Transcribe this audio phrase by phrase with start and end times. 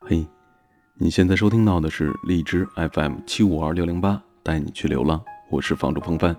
[0.00, 0.24] 嘿，
[0.94, 5.20] 你现在收听到的是荔枝 FM 七五二六零八，带你去流浪。
[5.50, 6.34] 我是房主风帆。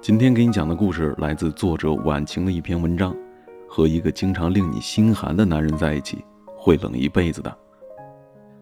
[0.00, 3.14] 今天给你讲的故事来自作者晚晴的一篇文章。
[3.68, 6.24] 和一个经常令你心寒的男人在一起，
[6.56, 7.58] 会冷一辈子的。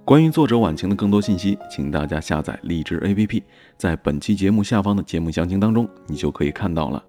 [0.05, 3.43] 关于作者晚晴的更多信息，请大家下载荔枝 APP，
[3.77, 7.05] 在本期节目下方的节目详情当中，你就可以看到了。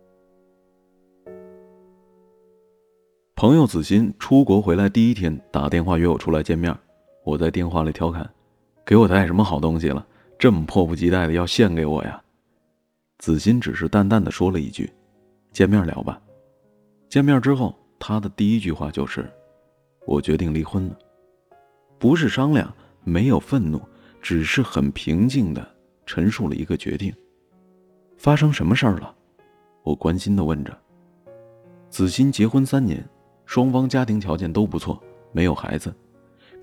[3.35, 6.75] 朋友子欣出国回来第一天打电话约我出来见面，
[7.23, 8.29] 我在电话里调侃
[8.85, 10.05] ：“给我带什么好东西了？
[10.37, 12.21] 这么迫不及待的要献给我呀？”
[13.19, 14.91] 子欣只是淡淡的说了一句
[15.51, 16.21] ：“见面聊吧。”
[17.09, 17.75] 见面之后。
[18.05, 19.31] 他的第一句话就是
[20.05, 20.99] ：“我决定离婚了。”
[21.97, 22.69] 不是商量，
[23.05, 23.81] 没有愤怒，
[24.21, 25.65] 只是很平静的
[26.05, 27.13] 陈述了一个决定。
[28.17, 29.15] 发生什么事儿了？
[29.83, 30.77] 我关心的问着。
[31.89, 33.01] 子欣结婚三年，
[33.45, 35.01] 双方家庭条件都不错，
[35.31, 35.95] 没有孩子，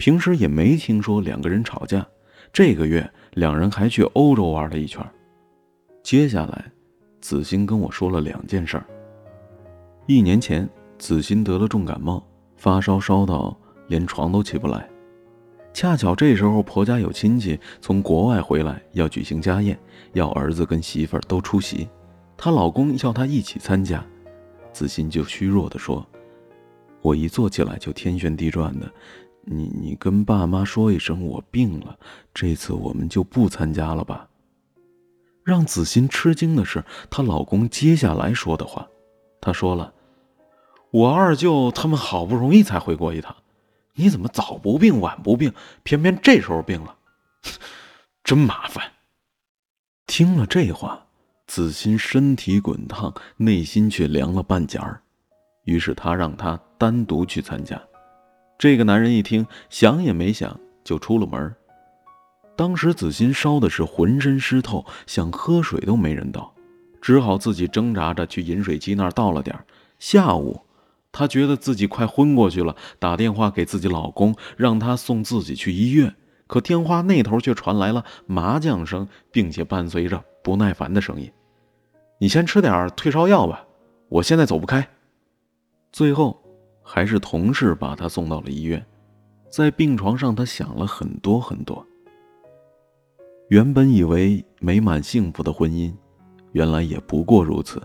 [0.00, 2.06] 平时也没听说两个人吵架。
[2.54, 5.06] 这个月，两人还去欧洲玩了一圈。
[6.02, 6.72] 接下来，
[7.20, 8.86] 子欣跟我说了两件事儿。
[10.06, 10.66] 一年前。
[10.98, 12.22] 子欣得了重感冒，
[12.56, 14.86] 发烧烧到连床都起不来。
[15.72, 19.78] 恰巧这时候婆家有亲戚从国外回来，要举行家宴，
[20.12, 21.88] 要儿子跟媳妇儿都出席。
[22.36, 24.04] 她老公要她一起参加，
[24.74, 26.06] 子欣就虚弱地说
[27.00, 28.92] ：“我一坐起来就天旋地转的，
[29.42, 31.98] 你你跟爸妈说一声我病了，
[32.34, 34.28] 这次我们就不参加了吧。”
[35.42, 38.86] 让子欣吃惊的是，她老公接下来说的话，
[39.40, 39.92] 他说了。
[40.92, 43.34] 我二舅他们好不容易才回国一趟，
[43.94, 46.96] 你怎么早不病晚不病，偏偏这时候病了，
[48.22, 48.84] 真麻烦。
[50.06, 51.06] 听了这话，
[51.46, 55.00] 子欣身体滚烫，内心却凉了半截儿。
[55.64, 57.80] 于是他让他单独去参加。
[58.60, 61.56] 这个男人一听，想也没想就出了门。
[62.54, 66.52] 当时子欣烧的是浑身湿透，想喝水都没人倒，
[67.00, 69.58] 只好自己挣扎着去饮水机那儿倒了点
[69.98, 70.60] 下午。
[71.10, 76.14] 她觉得自己快昏过去了，打电话给自己老公，让他送自己去医院。
[76.46, 81.32] 可电话那头却传来了麻将声，并且伴随着不耐烦的声音
[82.20, 83.64] ：“你先吃点退烧药吧，
[84.10, 84.86] 我现在走不开。”
[85.90, 86.39] 最后，
[86.92, 88.84] 还是同事把她送到了医院。
[89.48, 91.86] 在病床上，她想了很多很多。
[93.48, 95.94] 原本以为美满幸福的婚姻，
[96.50, 97.80] 原来也不过如此。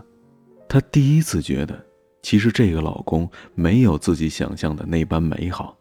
[0.68, 1.86] 她第一次觉得。
[2.20, 5.78] 其实这个老公没有自己想象的那般美好，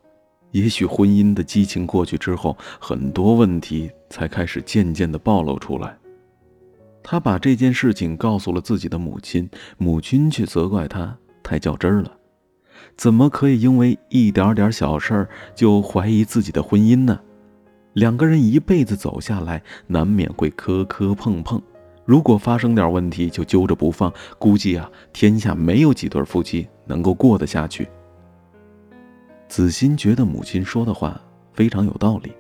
[0.52, 5.98] 也许婚姻的激情过去之后，很多问题才开始渐渐的暴露出来。
[7.02, 9.50] 他把这件事情告诉了自己的母亲，
[9.80, 12.15] 母亲却责怪他太较真儿了，
[12.96, 17.20] 怎么可以因为一点点小事儿就怀疑自己的婚姻呢？
[17.94, 21.62] 两个人一辈子走下来，难免会磕磕碰碰。
[22.04, 27.88] 如果发生点问题就揪着不放，估计啊，天下没有几对夫妻能够过得下去。
[29.48, 31.20] 子欣觉得母亲说的话
[31.54, 32.32] 非常有道理，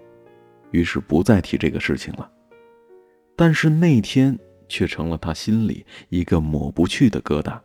[0.71, 2.29] 于是不再提这个事情了。
[3.35, 7.57] 但是那天却成了他心里一个抹不去的疙瘩。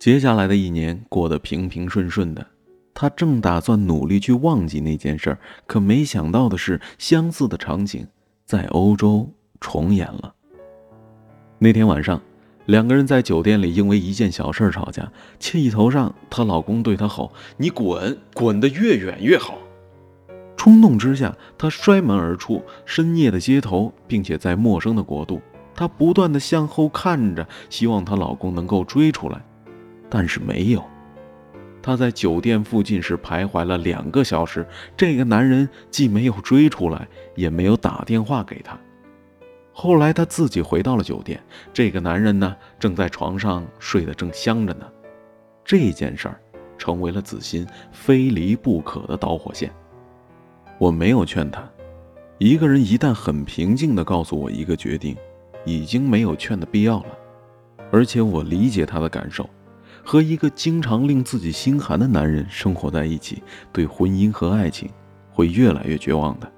[0.00, 2.46] 接下来的一年过得平平顺顺的，
[2.94, 8.06] 他正打算努力去忘记那件事儿，可没想到的是，相似的场景
[8.46, 9.30] 在欧洲
[9.60, 10.32] 重演了。
[11.58, 12.18] 那天晚上，
[12.64, 19.58] 两个人在酒店里因为一件小事吵架，气头上，她老公对她吼：“你滚，滚得越远越好。”
[20.56, 22.62] 冲动之下，她摔门而出。
[22.86, 25.42] 深夜的街头，并且在陌生的国度，
[25.74, 29.44] 她不断的向后看着，希望她老公能够追出来，
[30.10, 30.84] 但是没有。
[31.82, 34.66] 她在酒店附近是徘徊了两个小时，
[34.96, 38.78] 这个男人既没有追出来，也没有打电话给她。
[39.72, 41.40] 后来，她自己回到了酒店。
[41.72, 44.86] 这个男人呢，正在床上睡得正香着呢。
[45.64, 46.38] 这件事儿
[46.76, 49.72] 成为了子欣非离不可的导火线。
[50.76, 51.62] 我没有劝她，
[52.36, 55.16] 一个人一旦很平静地告诉我一个决定，
[55.64, 57.18] 已经没有劝的必要了。
[57.90, 59.48] 而且我理解她的感受，
[60.04, 63.42] 和一个经常令自己心寒的男人生活在一起，
[63.72, 64.88] 对婚姻和爱情
[65.30, 66.52] 会越来越绝望的。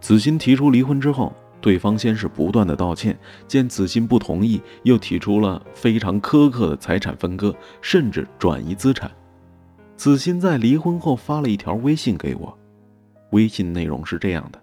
[0.00, 1.32] 子欣提出离婚之后。
[1.60, 3.16] 对方先是不断的道歉，
[3.46, 9.08] 见子欣不同意，又提出了非常苛刻的财产分割，甚至转移资产。
[9.96, 12.58] 子欣在离婚后发了一条微信给我，
[13.30, 14.60] 微信内容是这样的：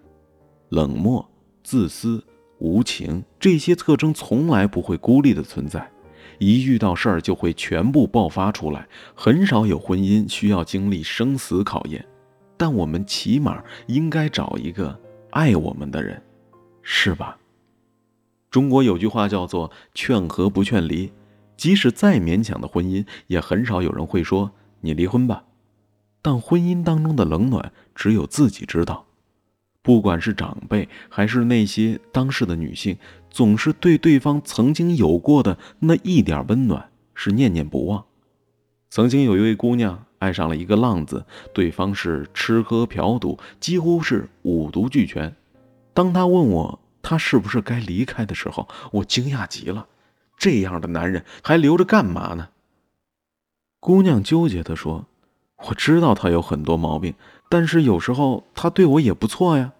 [0.67, 1.25] 冷漠、
[1.63, 2.21] 自私、
[2.57, 5.89] 无情，这些特征从来不会孤立的存在，
[6.39, 12.03] 一遇到事儿就会全部爆发出来，很少有婚姻需要经历生死考验。
[12.57, 14.99] 但我们起码应该找一个
[15.29, 16.21] 爱我们的人，
[16.81, 17.37] 是吧？
[18.49, 21.11] 中国有句话叫做“劝和不劝离”，
[21.55, 24.51] 即使再勉强的婚姻，也很少有人会说
[24.81, 25.43] “你离婚吧”。
[26.21, 29.05] 但婚姻当中的冷暖，只有自己知道。
[29.89, 32.95] 不管是长辈，还是那些当事的女性，
[33.31, 38.05] 总是对对方曾经有过的那一点温暖是念念不忘。
[38.91, 41.25] 曾经有一位姑娘爱上了一个浪子，
[41.55, 45.35] 对方是吃喝嫖赌，几乎是五毒俱全。
[45.95, 49.87] 当她问我他是不是该离开的时候，我惊讶极了。
[50.37, 52.49] 这样的男人还留着干嘛呢？
[53.79, 55.07] 姑娘纠结地说。
[55.67, 57.15] 我知道他有很多毛病，
[57.49, 59.73] 但是有时候他对我也不错呀。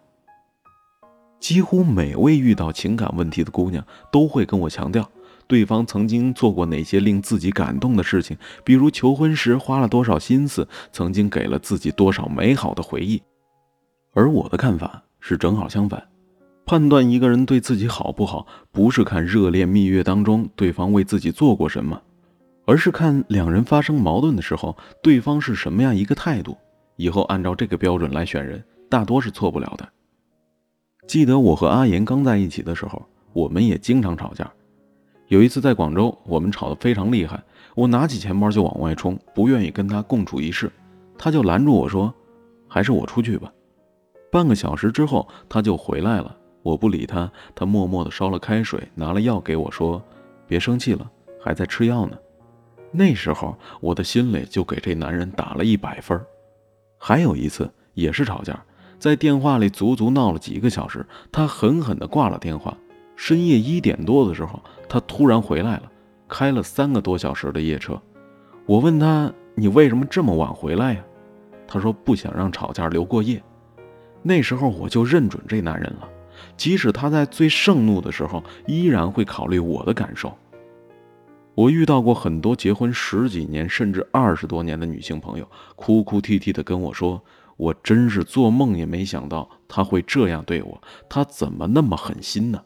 [1.39, 5.09] 几乎每位遇到情感问题的姑娘都会跟我强调，
[5.47, 13.21] 对方曾经做过哪些令自己感动的事情，比如求婚时花了多少心思，曾经给了自己多少美好的回忆。
[14.13, 16.03] 而我的看法是正好相反，
[16.65, 22.01] 判断一个人对自己好不好，不是看热恋蜜月当中对方为自己做过什么。
[22.65, 26.56] 而是看两人发生矛盾的时候，对方是什么样一个态度，
[26.97, 29.89] 以后按照这个标准来选人，大多是错不了的。
[31.09, 33.03] 记得我和阿言刚在一起的时候，
[33.33, 34.47] 我们也经常吵架。
[35.27, 37.41] 有一次在广州，我们吵得非常厉害，
[37.73, 40.71] 我拿起钱包就往外冲，不愿意跟他共处一室，
[41.17, 42.13] 他就拦住我说
[42.69, 43.51] ：“还是我出去吧。”
[44.31, 46.38] 半个小时之后，他就回来了。
[46.61, 50.00] 我不理他，他默默地烧了开水，拿了药给我，说
[50.45, 51.09] ：“别生气了，
[51.41, 52.15] 还在吃药呢。”
[52.94, 56.23] 那时候我的心里就给这男人打了一百分
[57.00, 58.63] 还有一次也是吵架，
[59.00, 62.78] 在电话里足足闹了几个小时，他狠狠地挂了电话。
[63.16, 65.84] 深夜一点多的时候，他突然回来了，
[66.28, 68.00] 开了三个多小时的夜车。
[68.66, 71.04] 我问他：“你为什么这么晚回来呀？”
[71.68, 73.42] 他说：“不想让吵架留过夜。”
[74.22, 76.10] 那时候我就认准这男人了，
[76.57, 80.34] 即使他在最盛怒的时候，依然会考虑我的感受。
[81.56, 87.22] 我遇到过很多结婚十几年甚至二十多年的女性朋友，哭哭啼啼地跟我说
[87.59, 92.63] ：“我真是做梦也没想到他会这样对我，他怎么那么狠心呢？”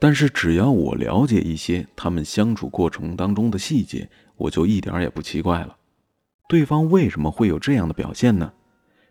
[0.00, 5.76] 但是只要我了解一些他们相处过程当中的细节，我就一点也不奇怪了。
[6.48, 8.52] 对方为什么会有这样的表现呢？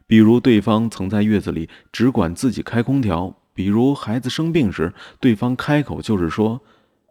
[0.07, 6.59] 比如对方曾在月子里只管自己开空调，比如孩子生病时，对方开口就是说。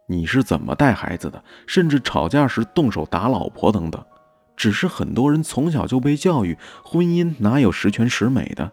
[0.09, 1.43] 你是怎么带孩子的？
[1.65, 4.01] 甚至吵架时动手打老婆等等，
[4.57, 8.69] 只是很多人从小就被教育，婚姻哪有十全十美的？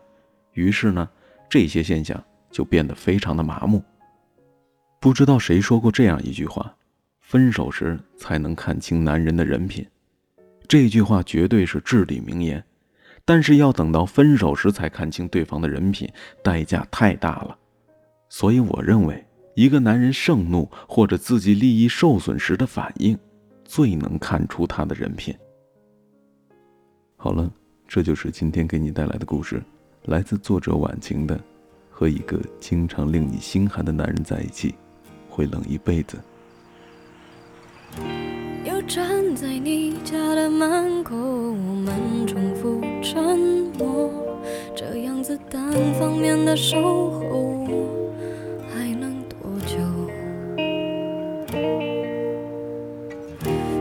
[0.54, 1.08] 于是呢，
[1.48, 2.20] 这些现象
[2.50, 3.84] 就变得非常的麻木。
[4.98, 6.74] 不知道谁说过这样一句话
[7.20, 9.86] ：“分手时才能看清男人的人品。”
[10.66, 12.64] 这句话绝对是至理名言，
[13.24, 16.10] 但是要等到分手时才看清对方的人品，
[16.42, 17.56] 代价太大了。
[18.28, 19.24] 所以我认为。
[19.56, 23.16] 一个男人盛怒或者自己利益受损时的反应，
[23.64, 25.32] 最能看出他的人品。
[27.24, 27.50] 好了，
[27.88, 29.62] 这就是今天给你带来的故事，
[30.04, 31.34] 来自作者晚晴的
[31.90, 34.74] 《和一个经常令你心寒的男人在一起，
[35.30, 36.18] 会冷一辈子》。
[38.68, 43.38] 又站在你家的门口，我们重复沉
[43.78, 44.10] 默，
[44.76, 47.54] 这样子单方面的守候。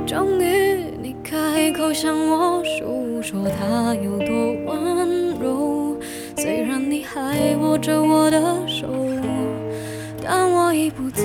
[0.05, 5.95] 终于，你开口向我诉说他有多温柔。
[6.35, 8.37] 虽然你还握着我的
[8.67, 8.85] 手，
[10.21, 11.23] 但我已不在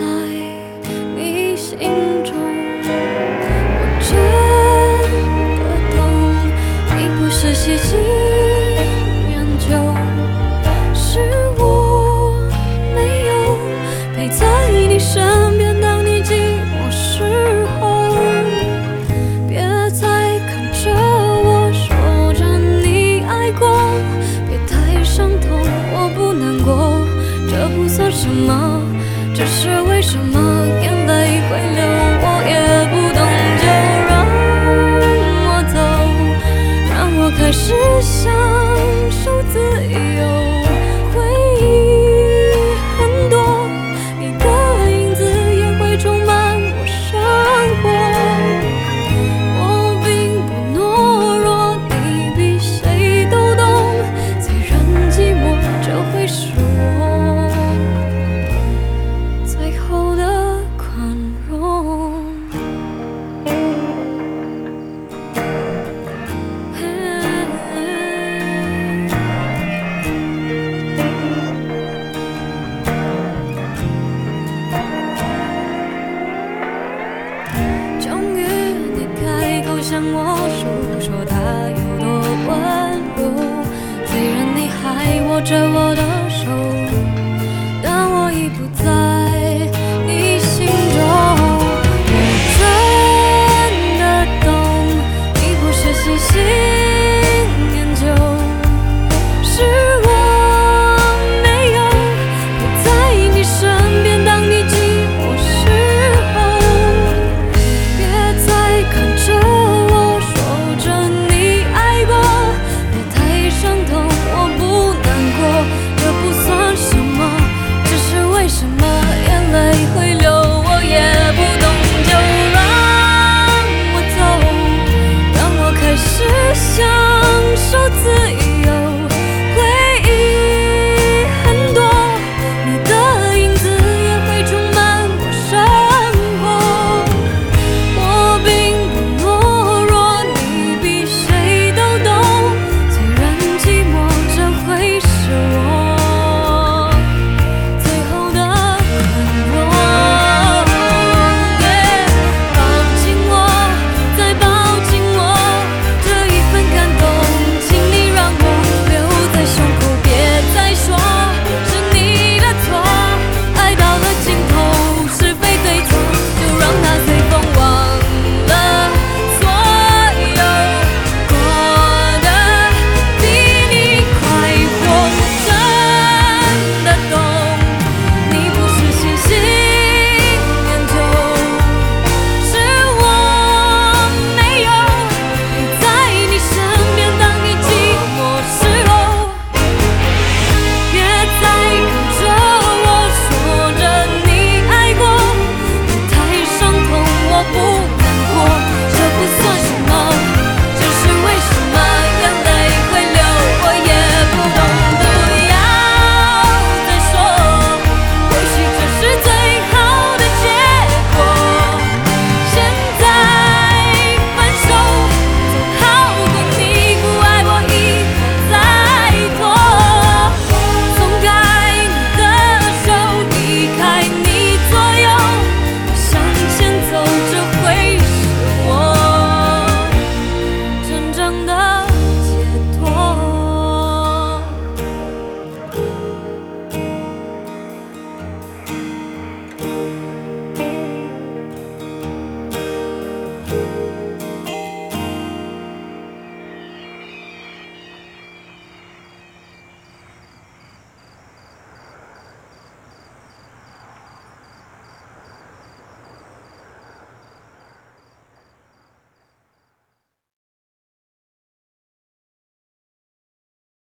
[1.16, 1.76] 你心
[2.24, 2.32] 中。
[3.74, 4.14] 我真
[5.58, 5.64] 的
[5.96, 5.98] 懂，
[6.96, 7.98] 你不是喜新
[9.32, 9.66] 厌旧，
[10.94, 11.18] 是
[11.58, 12.38] 我
[12.94, 13.58] 没有
[14.14, 15.20] 陪在你身
[28.38, 28.82] 么？
[29.34, 30.37] 这是为什么